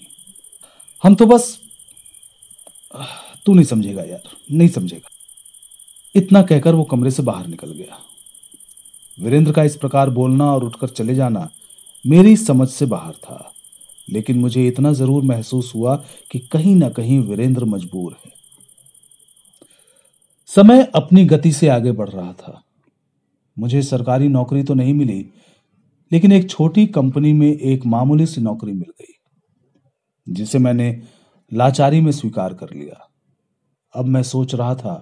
हम 1.01 1.15
तो 1.15 1.25
बस, 1.25 1.57
तू 3.45 3.53
नहीं 3.53 3.65
समझेगा 3.65 4.03
यार, 4.03 4.29
नहीं 4.51 4.69
समझेगा। 4.69 5.09
इतना 6.15 6.41
कहकर 6.41 6.75
वो 6.75 6.83
कमरे 6.83 7.11
से 7.11 7.23
बाहर 7.23 7.47
निकल 7.47 7.71
गया। 7.71 7.97
वीरेंद्र 9.17 9.51
का 9.51 9.63
इस 9.63 9.75
प्रकार 9.75 10.09
बोलना 10.09 10.51
और 10.53 10.63
उठकर 10.63 10.87
चले 10.89 11.15
जाना 11.15 11.49
मेरी 12.05 12.35
समझ 12.37 12.67
से 12.69 12.85
बाहर 12.85 13.13
था, 13.13 13.51
लेकिन 14.07 14.39
मुझे 14.39 14.65
इतना 14.67 14.91
ज़रूर 14.93 15.23
महसूस 15.23 15.71
हुआ 15.75 15.95
कि 16.31 16.39
कहीं 16.51 16.75
ना 16.75 16.89
कहीं 16.89 17.19
वीरेंद्र 17.19 17.65
मजबूर 17.65 18.15
है। 18.15 18.31
समय 20.49 20.83
अपनी 20.95 21.23
गति 21.25 21.51
से 21.51 21.67
आगे 21.67 21.91
बढ़ 21.91 22.09
रहा 22.09 22.31
था। 22.33 22.61
मुझे 23.57 23.81
सरकारी 23.83 24.27
नौकरी 24.27 24.63
तो 24.63 24.73
नहीं 24.73 24.93
मिली, 24.93 25.25
लेकिन 26.11 26.31
एक 26.31 26.49
छोटी 26.49 26.85
कंपनी 26.87 27.33
में 27.33 27.47
एक 27.47 27.85
मामूली 27.85 28.25
सी 28.25 28.41
नौकरी 28.41 28.71
मिल 28.71 28.91
गई, 28.91 29.13
जिसे 30.27 30.59
मैंने 30.59 31.01
लाचारी 31.51 32.01
में 32.01 32.11
स्वीकार 32.11 32.53
कर 32.53 32.73
लिया। 32.73 33.07
अब 33.93 34.05
मैं 34.05 34.23
सोच 34.23 34.55
रहा 34.55 34.75
था 34.75 34.95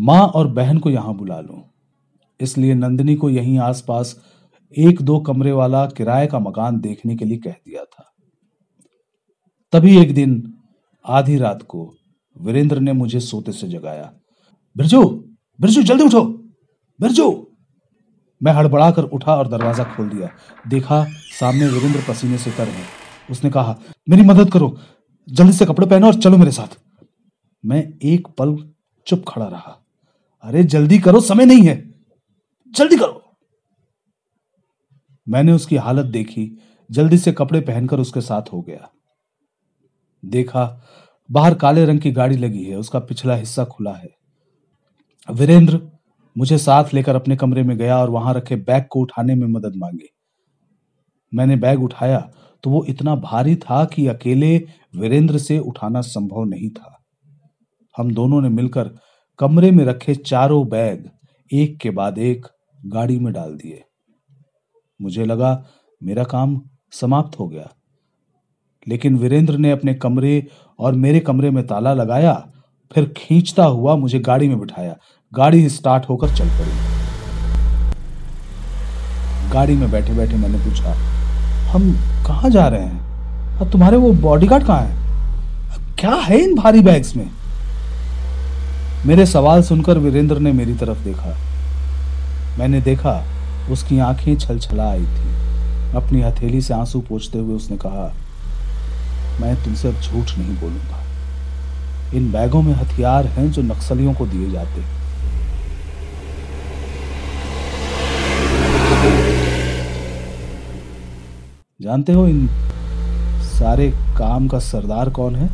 माँ 0.00 0.20
और 0.20 0.48
बहन 0.48 0.78
को 0.78 0.90
यहाँ 0.90 1.14
बुला 1.14 1.40
लूँ। 1.40 1.62
इसलिए 2.40 2.74
नंदिनी 2.74 3.14
को 3.14 3.30
यहीं 3.30 3.58
आसपास 3.58 4.16
एक 4.74 5.02
दो 5.02 5.18
कमरे 5.20 5.52
वाला 5.52 5.84
किराए 5.86 6.26
का 6.26 6.38
मकान 6.38 6.80
देखने 6.80 7.16
के 7.16 7.24
लिए 7.24 7.38
कह 7.38 7.50
दिया 7.50 7.84
था। 7.84 8.10
तभी 9.72 9.96
एक 9.98 10.14
दिन 10.14 10.42
आधी 11.04 11.36
रात 11.36 11.62
को 11.62 11.92
वीरेंद्र 12.36 12.80
ने 12.80 12.92
मुझे 12.92 13.20
सोते 13.20 13.52
से 13.52 13.68
जगाया, 13.68 14.12
बिरजू 14.76 15.02
बिरजू, 15.58 15.82
जल्दी 15.82 16.04
उठो, 16.04 16.22
बिरजू! 17.00 17.46
मैं 18.40 18.52
हड़बड़ा 18.52 18.90
कर 18.90 19.02
उठा 19.04 19.34
और 19.36 19.48
दरवाज़ा 19.48 19.84
खोल 19.86 20.08
दिया। 20.08 20.28
देखा 20.68 21.04
सामने 21.40 21.66
वीरेंद्र 21.66 22.00
पसीने 22.08 22.38
से 22.38 22.50
तर 22.50 22.68
है। 22.68 22.84
उसने 23.30 23.50
कहा, 23.50 23.76
मेरी 24.08 24.22
मदद 24.22 24.50
करो, 24.52 24.76
जल्दी 25.28 25.52
से 25.52 25.66
कपड़े 25.66 25.86
पहनो 25.86 26.06
और 26.06 26.14
चलो 26.14 26.36
मेरे 26.36 26.50
साथ। 26.50 26.78
मैं 27.64 27.82
एक 28.04 28.28
पल 28.38 28.56
चुप 29.06 29.24
खड़ा 29.28 29.46
रहा। 29.46 29.79
अरे 30.44 30.62
जल्दी 30.64 30.98
करो, 30.98 31.20
समय 31.20 31.44
नहीं 31.44 31.62
है। 31.62 31.76
जल्दी 32.72 32.96
करो। 32.96 33.36
मैंने 35.28 35.52
उसकी 35.52 35.76
हालत 35.76 36.06
देखी, 36.06 36.58
जल्दी 36.90 37.18
से 37.18 37.32
कपड़े 37.32 37.60
पहनकर 37.60 38.00
उसके 38.00 38.20
साथ 38.20 38.42
हो 38.52 38.62
गया। 38.62 38.90
देखा, 40.24 40.82
बाहर 41.30 41.54
काले 41.54 41.84
रंग 41.84 42.00
की 42.00 42.12
गाड़ी 42.12 42.36
लगी 42.36 42.64
है, 42.64 42.76
उसका 42.76 42.98
पिछला 42.98 43.34
हिस्सा 43.34 43.64
खुला 43.64 43.92
है। 43.92 44.08
वीरेंद्र 45.30 45.80
मुझे 46.36 46.58
साथ 46.58 46.84
लेकर 46.94 47.16
अपने 47.16 47.36
कमरे 47.36 47.62
में 47.62 47.76
गया 47.78 47.98
और 47.98 48.10
वहाँ 48.10 48.34
रखे 48.34 48.56
बैग 48.56 48.84
को 48.90 49.00
उठाने 49.00 49.34
में 49.34 49.46
मदद 49.46 49.72
मांगी। 49.76 50.08
मैंने 51.32 51.56
बैग 51.56 51.82
उठाया 51.82 52.30
तो 52.64 52.70
वो 52.70 52.84
इतना 52.84 53.14
भारी 53.14 53.56
था 53.56 53.84
कि 53.84 54.06
अकेले 54.06 54.56
वीरेंद्र 54.96 55.38
से 55.38 55.58
उठाना 55.58 56.00
संभव 56.00 56.44
नहीं 56.44 56.70
था। 56.70 56.96
हम 57.96 58.14
दोनों 58.14 58.40
ने 58.42 58.48
मिलकर 58.48 58.90
कमरे 59.40 59.70
में 59.70 59.84
रखे 59.84 60.14
चारों 60.14 60.68
बैग 60.68 61.04
एक 61.52 61.78
के 61.78 61.90
बाद 61.90 62.18
एक 62.18 62.46
गाड़ी 62.86 63.18
में 63.18 63.32
डाल 63.32 63.54
दिए। 63.54 63.82
मुझे 65.02 65.24
लगा, 65.24 65.64
मेरा 66.02 66.24
काम 66.24 66.62
समाप्त 66.92 67.38
हो 67.38 67.48
गया। 67.48 67.68
लेकिन 68.88 69.16
वीरेंद्र 69.16 69.56
ने 69.56 69.70
अपने 69.70 69.94
कमरे 69.94 70.46
और 70.78 70.92
मेरे 70.94 71.20
कमरे 71.20 71.50
में 71.50 71.66
ताला 71.66 71.92
लगाया, 71.92 72.52
फिर 72.94 73.14
खींचता 73.16 73.64
हुआ 73.64 73.96
मुझे 73.96 74.18
गाड़ी 74.18 74.48
में 74.48 74.60
बिठाया। 74.60 74.96
गाड़ी 75.34 75.68
स्टार्ट 75.68 76.08
होकर 76.08 76.28
चल 76.28 76.48
पड़ी। 76.48 76.76
गाड़ी 79.52 79.76
में 79.76 79.90
बैठे 79.90 80.12
बैठे 80.12 80.36
मैंने 80.36 80.58
पूछा, 80.58 80.94
हम 81.72 81.92
कहा 82.26 82.48
जा 82.48 82.68
रहे 82.68 82.84
हैं? 82.84 83.00
और 83.58 83.70
तुम्हारे 83.72 83.96
वो 83.96 84.12
बॉडीगार्ड 84.12 84.66
कहाँ 84.66 84.82
है? 84.82 84.96
क्या 85.96 86.14
है 86.14 86.38
इन 86.38 86.54
भारी 86.54 86.80
बैग्स 86.80 87.16
में? 87.16 87.39
मेरे 89.06 89.24
सवाल 89.26 89.62
सुनकर 89.62 89.98
वीरेंद्र 89.98 90.38
ने 90.38 90.52
मेरी 90.52 90.74
तरफ़ 90.74 90.98
देखा। 90.98 91.36
मैंने 92.58 92.80
देखा, 92.80 93.12
उसकी 93.70 93.98
आँखें 93.98 94.36
छल 94.38 94.58
छला 94.58 94.90
आई 94.90 95.04
थी। 95.04 95.94
अपनी 95.96 96.20
हथेली 96.22 96.60
से 96.60 96.74
आँसू 96.74 97.00
पोछते 97.00 97.38
हुए 97.38 97.54
उसने 97.56 97.76
कहा, 97.76 98.12
मैं 99.40 99.54
तुमसे 99.64 99.88
अब 99.88 99.94
झूठ 99.94 100.38
नहीं 100.38 100.56
बोलूँगा। 100.56 100.98
इन 102.16 102.30
बैगों 102.32 102.62
में 102.62 102.72
हथियार 102.74 103.26
हैं 103.26 103.50
जो 103.52 103.62
नक्सलियों 103.62 104.14
को 104.14 104.26
दिए 104.26 104.50
जाते 104.50 104.82
जानते 111.80 112.12
हो 112.12 112.26
इन 112.28 112.46
सारे 113.50 113.90
काम 114.18 114.48
का 114.48 114.58
सरदार 114.58 115.10
कौन 115.10 115.36
है? 115.36 115.46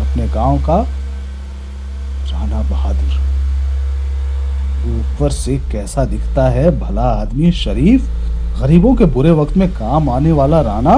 अपने 0.00 0.28
गाँव 0.28 0.58
का 0.58 1.03
राणा 2.34 2.62
बहादुर। 2.62 3.22
ऊपर 4.90 5.30
से 5.30 5.56
कैसा 5.72 6.04
दिखता 6.04 6.48
है 6.48 6.80
भला 6.80 7.02
आदमी 7.02 7.52
शरीफ? 7.52 8.08
गरीबों 8.60 8.94
के 8.94 9.04
बुरे 9.04 9.30
वक्त 9.30 9.56
में 9.56 9.68
काम 9.72 10.08
आने 10.10 10.32
वाला 10.32 10.60
राणा 10.60 10.94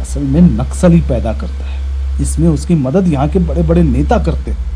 असल 0.00 0.20
में 0.20 0.40
नक्सली 0.40 1.00
पैदा 1.00 1.32
करता 1.32 1.66
है। 1.66 2.20
इसमें 2.22 2.48
उसकी 2.48 2.74
मदद 2.74 3.08
यहाँ 3.08 3.28
के 3.28 3.38
बड़े 3.38 3.62
बड़े 3.62 3.82
नेता 3.82 4.18
करते 4.18 4.50
हैं। 4.50 4.70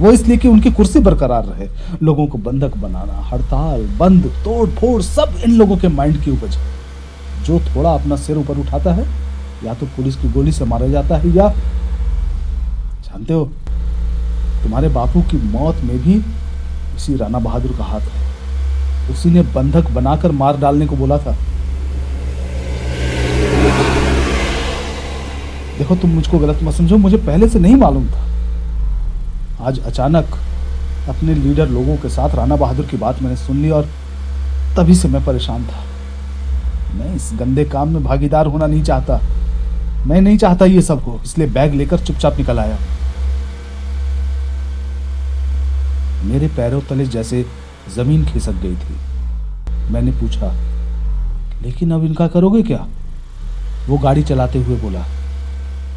वो 0.00 0.12
इसलिए 0.12 0.36
कि 0.36 0.48
उनकी 0.48 0.70
कुर्सी 0.70 0.98
बरकरार 0.98 1.44
रहे, 1.44 1.68
लोगों 2.02 2.26
को 2.26 2.38
बंधक 2.38 2.76
बनाना, 2.76 3.22
हड़ताल, 3.32 3.86
बंद 3.98 4.26
तोड़ 4.44 4.68
फोड़ 4.70 5.02
सब 5.02 5.40
इन 5.44 5.50
लोगों 5.50 5.76
के 5.76 5.88
माइंड 5.88 6.22
की 6.22 6.30
उपज। 6.30 6.58
जो 7.46 7.60
थोड़ा 7.60 7.90
अपना 7.90 8.16
सिर 8.16 8.38
ऊपर 8.38 8.58
उठाता 8.58 8.92
है, 8.92 9.06
या 9.64 9.74
तो 9.74 9.86
पुलिस 9.86 10.16
की 10.16 10.28
गोली 10.28 10.52
से 10.52 10.64
मारा 10.64 10.86
जाता 10.86 11.16
है 11.16 11.28
या, 11.28 11.48
जानते 13.04 13.32
हो? 13.34 13.50
तुम्हारे 14.62 14.88
बापू 14.88 15.20
की 15.20 15.36
मौत 15.36 15.76
में 15.84 15.98
भी 15.98 16.14
इसी 16.96 17.16
राणा 17.16 17.38
बहादुर 17.38 17.76
का 17.78 17.84
हाथ 17.84 18.00
है। 18.00 18.26
उसी 19.10 19.30
ने 19.30 19.42
बंधक 19.42 19.90
बनाकर 19.90 20.30
मार 20.30 20.56
डालने 20.56 20.86
को 20.86 20.96
बोला 20.96 21.18
था। 21.18 21.36
देखो, 25.78 25.96
तुम 25.96 26.10
मुझको 26.10 26.38
गलत 26.38 26.62
मत 26.62 26.74
समझो। 26.74 26.96
मुझे 26.96 27.16
पहले 27.16 27.48
से 27.48 27.58
नहीं 27.58 27.76
मालूम 27.76 28.06
था। 28.06 28.24
आज 29.60 29.78
अचानक 29.78 30.24
अपने 31.08 31.34
लीडर 31.34 31.68
लोगों 31.68 31.96
के 31.96 32.08
साथ 32.08 32.34
राणा 32.34 32.56
बहादुर 32.56 32.86
की 32.86 32.96
बात 32.96 33.22
मैंने 33.22 33.36
सुन 33.36 33.56
ली 33.56 33.70
और 33.70 33.88
तभी 34.76 34.94
से 34.94 35.08
मैं 35.08 35.24
परेशान 35.24 35.64
था। 35.64 35.84
मैं 36.94 37.14
इस 37.16 37.30
गंदे 37.34 37.64
काम 37.64 37.88
में 37.88 38.04
भागीदार 38.04 38.46
होना 38.46 38.66
नहीं 38.66 38.82
चाहता। 38.82 39.20
मैं 40.06 40.20
नहीं 40.20 40.38
चाहता 40.38 40.64
ये 40.64 40.82
सब 40.82 41.02
हो। 41.02 41.20
इसलिए 41.24 41.48
बैग 41.48 41.74
लेकर 41.74 41.98
चुपचाप 41.98 42.36
निकल 42.36 42.58
आया। 42.58 42.78
मेरे 46.24 46.48
पैरों 46.48 46.80
तले 46.80 47.06
जैसे 47.06 47.44
ज़मीन 47.94 48.24
खिसक 48.24 48.52
गई 48.52 48.76
थी। 48.76 49.92
मैंने 49.92 50.12
पूछा, 50.12 50.52
लेकिन 51.62 51.90
अब 51.90 52.04
इनका 52.04 52.26
करोगे 52.28 52.62
क्या? 52.62 52.86
वो 53.88 53.98
गाड़ी 53.98 54.22
चलाते 54.22 54.58
हुए 54.58 54.76
बोला, 54.76 55.04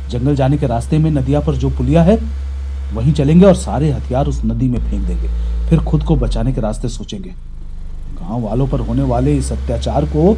जंगल 0.09 0.35
जाने 0.35 0.57
के 0.57 0.67
रास्ते 0.67 0.97
में 0.97 1.09
नदिया 1.11 1.39
पर 1.39 1.55
जो 1.55 1.69
पुलिया 1.69 2.03
है, 2.03 2.17
वहीं 2.93 3.13
चलेंगे 3.13 3.45
और 3.45 3.55
सारे 3.55 3.91
हथियार 3.91 4.27
उस 4.27 4.41
नदी 4.45 4.67
में 4.67 4.79
फेंक 4.79 5.03
देंगे। 5.07 5.27
फिर 5.69 5.79
खुद 5.79 6.03
को 6.03 6.15
बचाने 6.15 6.53
के 6.53 6.61
रास्ते 6.61 6.89
सोचेंगे। 6.89 7.29
गाँव 7.29 8.41
वालों 8.41 8.67
पर 8.67 8.79
होने 8.79 9.03
वाले 9.03 9.35
इस 9.37 9.51
अत्याचार 9.51 10.05
को, 10.05 10.35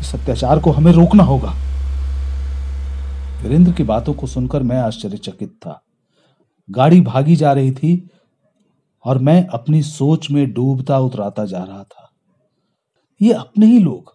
इस 0.00 0.14
अत्याचार 0.14 0.58
को 0.58 0.70
हमें 0.70 0.92
रोकना 0.92 1.22
होगा। 1.22 1.54
वीरेंद्र 3.42 3.72
की 3.72 3.82
बातों 3.82 4.14
को 4.14 4.26
सुनकर 4.26 4.62
मैं 4.62 4.78
आश्चर्यचकित 4.78 5.48
था। 5.48 5.80
गाड़ी 6.68 7.00
भागी 7.00 7.36
जा 7.36 7.52
रही 7.52 7.70
थी 7.70 8.10
और 9.04 9.18
मैं 9.18 9.46
अपनी 9.46 9.82
सोच 9.82 10.30
में 10.30 10.52
डूबता 10.52 10.98
उतराता 10.98 11.44
जा 11.44 11.64
रहा 11.64 11.84
था। 11.84 12.10
ये 13.22 13.32
अपने 13.32 13.66
ही 13.66 13.78
लोग 13.78 14.14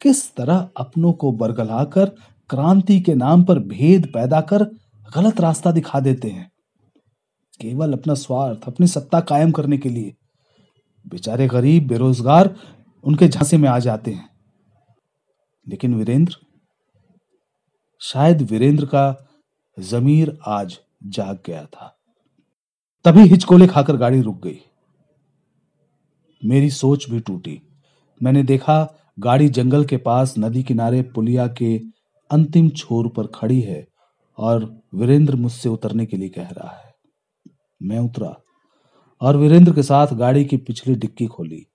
किस 0.00 0.34
तरह 0.34 0.70
अपनों 0.76 1.12
को 1.12 1.32
बरगलाकर 1.32 2.04
क्रांति 2.50 3.00
के 3.00 3.14
नाम 3.14 3.44
पर 3.44 3.58
भेद 3.58 4.10
पैदा 4.14 4.40
कर 4.40 4.64
गलत 5.14 5.40
रास्ता 5.40 5.72
दिखा 5.72 6.00
देते 6.00 6.28
हैं? 6.28 6.50
केवल 7.60 7.92
अपना 7.92 8.14
स्वार्थ, 8.14 8.60
अपनी 8.66 8.86
सत्ता 8.86 9.20
कायम 9.20 9.50
करने 9.50 9.78
के 9.78 9.88
लिए 9.88 10.14
बेचारे 11.06 11.48
गरीब, 11.48 11.86
बेरोजगार 11.86 12.56
उनके 13.04 13.28
झांसे 13.28 13.56
में 13.56 13.68
आ 13.68 13.78
जाते 13.78 14.10
हैं। 14.10 14.28
लेकिन 15.68 15.94
वीरेंद्र? 15.94 16.36
शायद 18.00 18.42
वीरेंद्र 18.42 18.86
का 18.86 19.28
जमीर 19.78 20.38
आज 20.46 20.78
जाग 21.06 21.38
गया 21.46 21.64
था। 21.64 21.97
तभी 23.08 23.22
हिचकोले 23.22 23.66
खाकर 23.66 23.96
गाड़ी 23.96 24.20
रुक 24.20 24.42
गई। 24.42 24.58
मेरी 26.44 26.70
सोच 26.70 27.10
भी 27.10 27.20
टूटी। 27.20 27.62
मैंने 28.22 28.42
देखा 28.42 28.94
गाड़ी 29.18 29.48
जंगल 29.48 29.84
के 29.84 29.96
पास 29.96 30.34
नदी 30.38 30.62
किनारे 30.62 31.02
पुलिया 31.02 31.46
के 31.46 31.78
अंतिम 32.30 32.68
छोर 32.68 33.08
पर 33.08 33.26
खड़ी 33.26 33.60
है 33.60 33.86
और 34.38 34.80
वीरेंद्र 34.94 35.36
मुझसे 35.36 35.68
उतरने 35.68 36.06
के 36.06 36.16
लिए 36.16 36.28
कह 36.28 36.48
रहा 36.48 36.76
है। 36.76 36.94
मैं 37.82 37.98
उतरा 37.98 38.34
और 39.20 39.36
वीरेंद्र 39.36 39.72
के 39.72 39.82
साथ 39.82 40.06
गाड़ी 40.06 40.44
की 40.44 40.56
पिछली 40.56 40.94
डिक्की 40.94 41.26
खोली। 41.26 41.66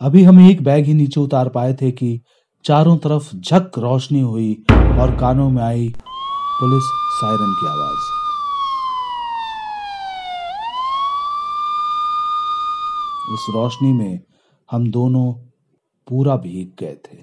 अभी 0.00 0.22
हम 0.22 0.50
एक 0.50 0.62
बैग 0.62 0.84
ही 0.84 0.94
नीचे 0.94 1.20
उतार 1.20 1.48
पाए 1.48 1.74
थे 1.74 1.90
कि 1.90 2.20
चारों 2.64 2.96
तरफ़ 2.96 3.36
झक 3.36 3.70
रोशनी 3.78 4.20
हुई 4.20 4.52
और 4.72 5.16
कानों 5.20 5.50
में 5.50 5.62
आई 5.62 5.88
पुलिस 6.60 6.84
सायरन 7.20 7.54
की 7.60 7.66
आवाज़। 7.66 8.23
उस 13.30 13.46
रोशनी 13.50 13.92
में 13.92 14.20
हम 14.70 14.90
दोनों 14.90 15.32
पूरा 16.08 16.36
भीग 16.36 16.72
गए 16.80 16.94
थे। 16.94 17.18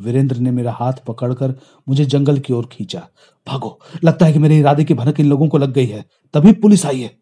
वीरेंद्र 0.00 0.36
ने 0.36 0.50
मेरा 0.50 0.72
हाथ 0.72 0.92
पकड़कर 0.92 1.54
मुझे 1.88 2.04
जंगल 2.04 2.38
की 2.38 2.52
ओर 2.52 2.66
खींचा। 2.66 3.08
भागो, 3.46 3.80
लगता 4.04 4.26
है 4.26 4.32
कि 4.32 4.38
मेरे 4.38 4.58
इरादे 4.58 4.84
की 4.84 4.94
भनक 4.94 5.20
इन 5.20 5.26
लोगों 5.26 5.48
को 5.48 5.58
लग 5.58 5.72
गई 5.72 5.86
है। 5.86 6.04
तभी 6.34 6.52
पुलिस 6.52 6.86
आई 6.86 7.00
है। 7.00 7.18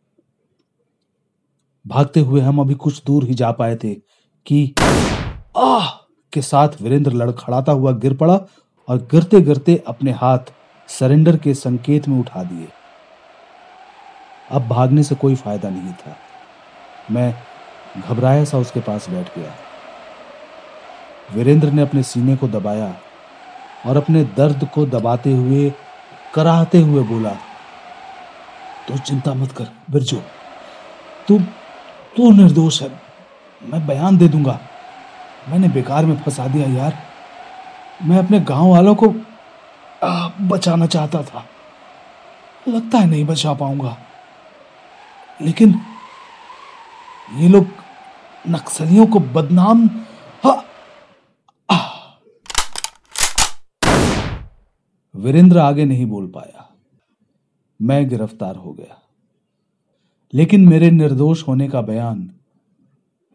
भागते 1.86 2.20
हुए 2.20 2.40
हम 2.40 2.60
अभी 2.60 2.74
कुछ 2.74 3.04
दूर 3.04 3.24
ही 3.24 3.34
जा 3.34 3.52
पाए 3.52 3.76
थे 3.76 3.94
कि 4.46 4.74
आह, 5.56 5.88
के 6.32 6.42
साथ 6.42 6.68
वीरेंद्र 6.82 7.12
लड़खड़ाता 7.12 7.72
हुआ 7.72 7.92
गिर 7.92 8.14
पड़ा 8.14 8.40
और 8.88 8.98
गिरते 8.98 9.40
गिरते 9.40 9.82
अपने 9.86 10.10
हाथ 10.10 10.38
सरेंडर 10.88 11.36
के 11.36 11.54
संकेत 11.54 12.08
में 12.08 12.20
उठा 12.20 12.44
दिए। 12.44 12.68
अब 14.50 14.68
भागने 14.68 15.02
से 15.02 15.14
कोई 15.14 15.34
फ़ायदा 15.34 15.70
नहीं 15.70 15.92
था। 15.92 16.16
मैं 17.10 17.34
घबराया 17.98 18.44
सा 18.44 18.58
उसके 18.58 18.80
पास 18.80 19.08
बैठ 19.10 19.28
गया। 19.38 19.52
वीरेंद्र 21.34 21.70
ने 21.70 21.82
अपने 21.82 22.02
सीने 22.02 22.36
को 22.36 22.48
दबाया 22.48 22.94
और 23.86 23.96
अपने 23.96 24.24
दर्द 24.36 24.68
को 24.74 24.86
दबाते 24.86 25.32
हुए, 25.32 25.72
कराहते 26.34 26.80
हुए 26.80 27.02
बोला 27.02 27.30
तो 28.88 28.98
चिंता 28.98 29.34
मत 29.34 29.52
कर, 29.52 29.66
बिरजू। 29.90 30.16
तू 31.28 31.38
तू 32.16 32.30
निर्दोष 32.32 32.82
है। 32.82 32.90
मैं 33.62 33.86
बयान 33.86 34.16
दे 34.18 34.28
दूँगा। 34.28 34.58
मैंने 35.48 35.68
बेकार 35.68 36.04
में 36.06 36.16
फंसा 36.16 36.46
दिया 36.46 36.68
यार। 36.68 36.98
मैं 38.02 38.18
अपने 38.18 38.40
गाँव 38.40 38.70
वालों 38.70 38.94
को 38.94 39.14
बचाना 40.40 40.86
चाहता 40.86 41.22
था। 41.22 41.44
लगता 42.68 42.98
है 42.98 43.06
नहीं 43.06 43.24
बचा 43.24 43.52
पाऊँगा। 43.52 43.96
लेकिन 45.42 45.74
ये 47.32 47.48
लोग 47.48 47.66
नक्सलियों 48.48 49.06
को 49.06 49.20
बदनाम 49.20 49.90
वीरेंद्र 55.16 55.58
आगे 55.58 55.84
नहीं 55.84 56.06
बोल 56.06 56.26
पाया। 56.26 56.70
मैं 57.82 58.08
गिरफ़्तार 58.08 58.56
हो 58.56 58.72
गया। 58.72 59.02
लेकिन 60.34 60.68
मेरे 60.68 60.90
निर्दोष 60.90 61.48
होने 61.48 61.68
का 61.68 61.80
बयान 61.80 62.30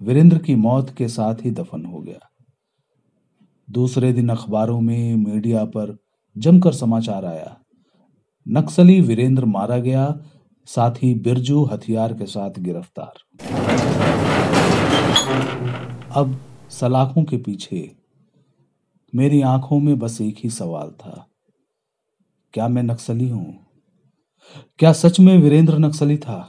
वीरेंद्र 0.01 0.37
की 0.37 0.55
मौत 0.55 0.95
के 0.97 1.07
साथ 1.07 1.35
ही 1.35 1.51
दफन 1.51 1.85
हो 1.85 1.99
गया। 1.99 2.29
दूसरे 3.71 4.13
दिन 4.13 4.29
अखबारों 4.29 4.81
में, 4.81 5.15
मीडिया 5.15 5.65
पर 5.65 5.97
जमकर 6.37 6.73
समाचार 6.73 7.25
आया। 7.25 7.57
नक्सली 8.47 9.01
वीरेंद्र 9.01 9.45
मारा 9.45 9.77
गया 9.77 10.17
साथ 10.67 11.03
ही 11.03 11.13
बिरजू 11.15 11.63
हथियार 11.63 12.13
के 12.13 12.25
साथ 12.25 12.59
गिरफ़्तार। 12.59 13.13
अब 16.11 16.39
सलाखों 16.69 17.23
के 17.23 17.37
पीछे 17.37 17.95
मेरी 19.13 19.41
आँखों 19.41 19.79
में 19.79 19.97
बस 19.99 20.19
एक 20.21 20.37
ही 20.37 20.49
सवाल 20.49 20.89
था, 20.91 21.25
क्या 22.53 22.67
मैं 22.67 22.83
नक्सली 22.83 23.29
हूँ? 23.29 23.65
क्या 24.79 24.91
सच 24.93 25.19
में 25.19 25.37
वीरेंद्र 25.37 25.77
नक्सली 25.77 26.17
था? 26.17 26.39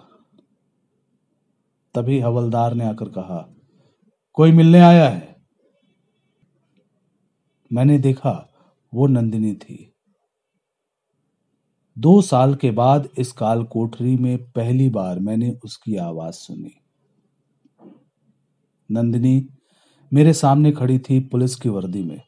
तभी 1.94 2.20
हवलदार 2.20 2.74
ने 2.74 2.84
आकर 2.84 3.08
कहा, 3.08 3.46
कोई 4.34 4.52
मिलने 4.52 4.80
आया 4.80 5.08
है? 5.08 5.36
मैंने 7.70 7.98
देखा, 7.98 8.32
वो 8.92 9.06
नंदिनी 9.06 9.52
थी। 9.54 9.89
दो 12.00 12.20
साल 12.22 12.54
के 12.54 12.70
बाद 12.70 13.08
इस 13.18 13.32
काल 13.32 13.62
कोठरी 13.64 14.16
में 14.16 14.50
पहली 14.52 14.88
बार 14.90 15.18
मैंने 15.18 15.50
उसकी 15.64 15.96
आवाज़ 15.96 16.34
सुनी। 16.34 16.72
नंदिनी 18.90 19.48
मेरे 20.12 20.32
सामने 20.32 20.72
खड़ी 20.72 20.98
थी 20.98 21.18
पुलिस 21.20 21.54
की 21.56 21.68
वर्दी 21.68 22.02
में, 22.02 22.20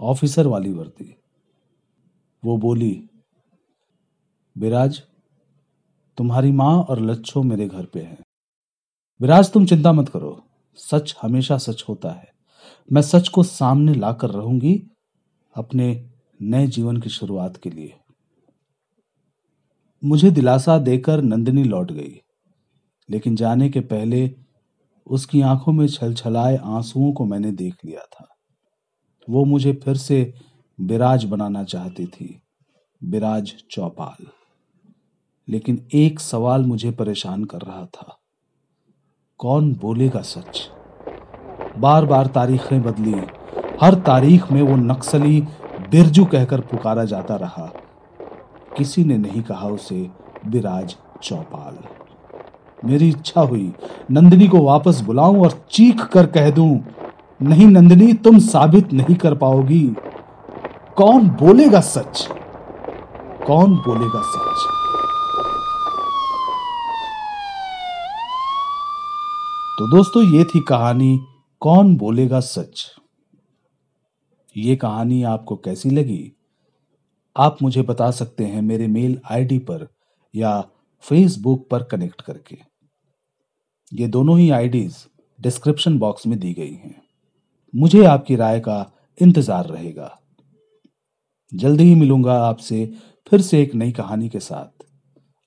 ऑफिसर 0.00 0.46
वाली 0.46 0.72
वर्दी। 0.72 1.14
वो 2.42 2.56
बोली 2.56 3.08
विराज 4.56 5.02
तुम्हारी 6.18 6.52
माँ 6.52 6.76
और 6.80 7.00
लच्छो 7.00 7.42
मेरे 7.42 7.66
घर 7.68 7.84
पे 7.84 8.00
हैं। 8.00 8.18
विराज 9.20 9.52
तुम 9.52 9.66
चिंता 9.66 9.92
मत 9.92 10.08
करो। 10.08 10.40
सच 10.78 11.14
हमेशा 11.22 11.58
सच 11.58 11.84
होता 11.88 12.10
है। 12.10 12.28
मैं 12.92 13.02
सच 13.02 13.28
को 13.28 13.42
सामने 13.42 13.94
लाकर 13.94 14.30
रहूँगी 14.30 14.74
अपने 15.56 16.10
नए 16.42 16.66
जीवन 16.66 16.96
की 16.96 17.10
शुरुआत 17.10 17.56
के 17.56 17.70
लिए। 17.70 17.94
मुझे 20.04 20.30
दिलासा 20.30 20.78
देकर 20.78 21.22
नंदिनी 21.22 21.62
लौट 21.64 21.92
गई, 21.92 22.14
लेकिन 23.08 23.36
जाने 23.36 23.68
के 23.68 23.80
पहले 23.82 24.30
उसकी 25.06 25.40
आँखों 25.42 25.72
में 25.72 25.86
छलछलाए 25.86 26.56
आंसुओं 26.56 27.12
को 27.12 27.24
मैंने 27.24 27.52
देख 27.52 27.74
लिया 27.84 28.00
था। 28.04 28.26
वो 29.28 29.44
मुझे 29.44 29.72
फिर 29.84 29.96
से 29.96 30.32
बिराज 30.78 31.24
बनाना 31.24 31.62
चाहती 31.64 32.06
थी, 32.06 32.40
बिराज 33.02 33.52
चौपाल। 33.70 34.26
लेकिन 35.48 35.86
एक 35.94 36.20
सवाल 36.20 36.64
मुझे 36.64 36.90
परेशान 36.90 37.44
कर 37.44 37.60
रहा 37.60 37.84
था, 37.86 38.16
कौन 39.40 39.72
बोलेगा 39.74 40.20
सच? 40.22 40.68
बार 41.78 42.06
बार 42.06 42.26
तारीखें 42.26 42.82
बदली, 42.82 43.14
हर 43.80 43.94
तारीख 44.02 44.50
में 44.52 44.60
वो 44.62 44.76
नक्सली 44.76 45.40
बिरजू 45.90 46.24
कहकर 46.24 46.60
पुकारा 46.60 47.04
जाता 47.04 47.36
रहा। 47.36 47.70
किसी 48.76 49.04
ने 49.04 49.18
नहीं 49.18 49.42
कहा 49.42 49.68
उसे 49.68 50.10
विराज 50.46 50.96
चौपाल। 51.22 51.78
मेरी 52.88 53.08
इच्छा 53.08 53.40
हुई, 53.40 53.72
नंदिनी 54.10 54.48
को 54.48 54.58
वापस 54.58 55.00
बुलाऊं 55.00 55.40
और 55.40 55.66
चीख 55.70 56.04
कर 56.04 56.26
कह 56.26 56.50
दूँ, 56.50 56.84
नहीं 57.42 57.66
नंदिनी, 57.66 58.12
तुम 58.12 58.38
साबित 58.38 58.92
नहीं 58.92 59.14
कर 59.14 59.34
पाओगी। 59.34 59.94
कौन 60.96 61.28
बोलेगा 61.28 61.80
सच? 61.80 62.28
कौन 63.46 63.76
बोलेगा 63.76 64.22
सच? 64.22 64.66
तो 69.78 69.96
दोस्तों, 69.96 70.22
ये 70.22 70.44
थी 70.44 70.60
कहानी, 70.60 71.20
कौन 71.60 71.96
बोलेगा 71.96 72.40
सच? 72.40 72.90
ये 74.56 74.76
कहानी 74.76 75.22
आपको 75.22 75.56
कैसी 75.56 75.90
लगी? 75.90 76.32
आप 77.36 77.62
मुझे 77.62 77.82
बता 77.82 78.10
सकते 78.10 78.44
हैं 78.44 78.62
मेरे 78.62 78.86
मेल 78.86 79.20
आईडी 79.30 79.58
पर 79.58 79.86
या 80.34 80.60
फेसबुक 81.04 81.68
पर 81.70 81.82
कनेक्ट 81.82 82.22
करके। 82.22 82.58
ये 83.92 84.06
दोनों 84.08 84.38
ही 84.38 84.50
आईडीज 84.50 84.96
डिस्क्रिप्शन 85.40 85.98
बॉक्स 85.98 86.26
में 86.26 86.38
दी 86.38 86.52
गई 86.54 86.72
हैं। 86.72 87.02
मुझे 87.74 88.04
आपकी 88.04 88.36
राय 88.36 88.60
का 88.60 88.92
इंतज़ार 89.20 89.66
रहेगा। 89.66 90.18
जल्दी 91.52 91.84
ही 91.84 91.94
मिलूँगा 91.94 92.34
आपसे 92.34 92.92
फिर 93.30 93.40
से 93.40 93.62
एक 93.62 93.74
नई 93.74 93.92
कहानी 93.92 94.28
के 94.28 94.40
साथ। 94.40 94.84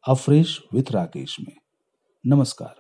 अफ्रेश 0.10 0.60
विथ 0.74 0.92
राकेश 0.92 1.38
में। 1.40 1.56
नमस्कार। 2.26 2.77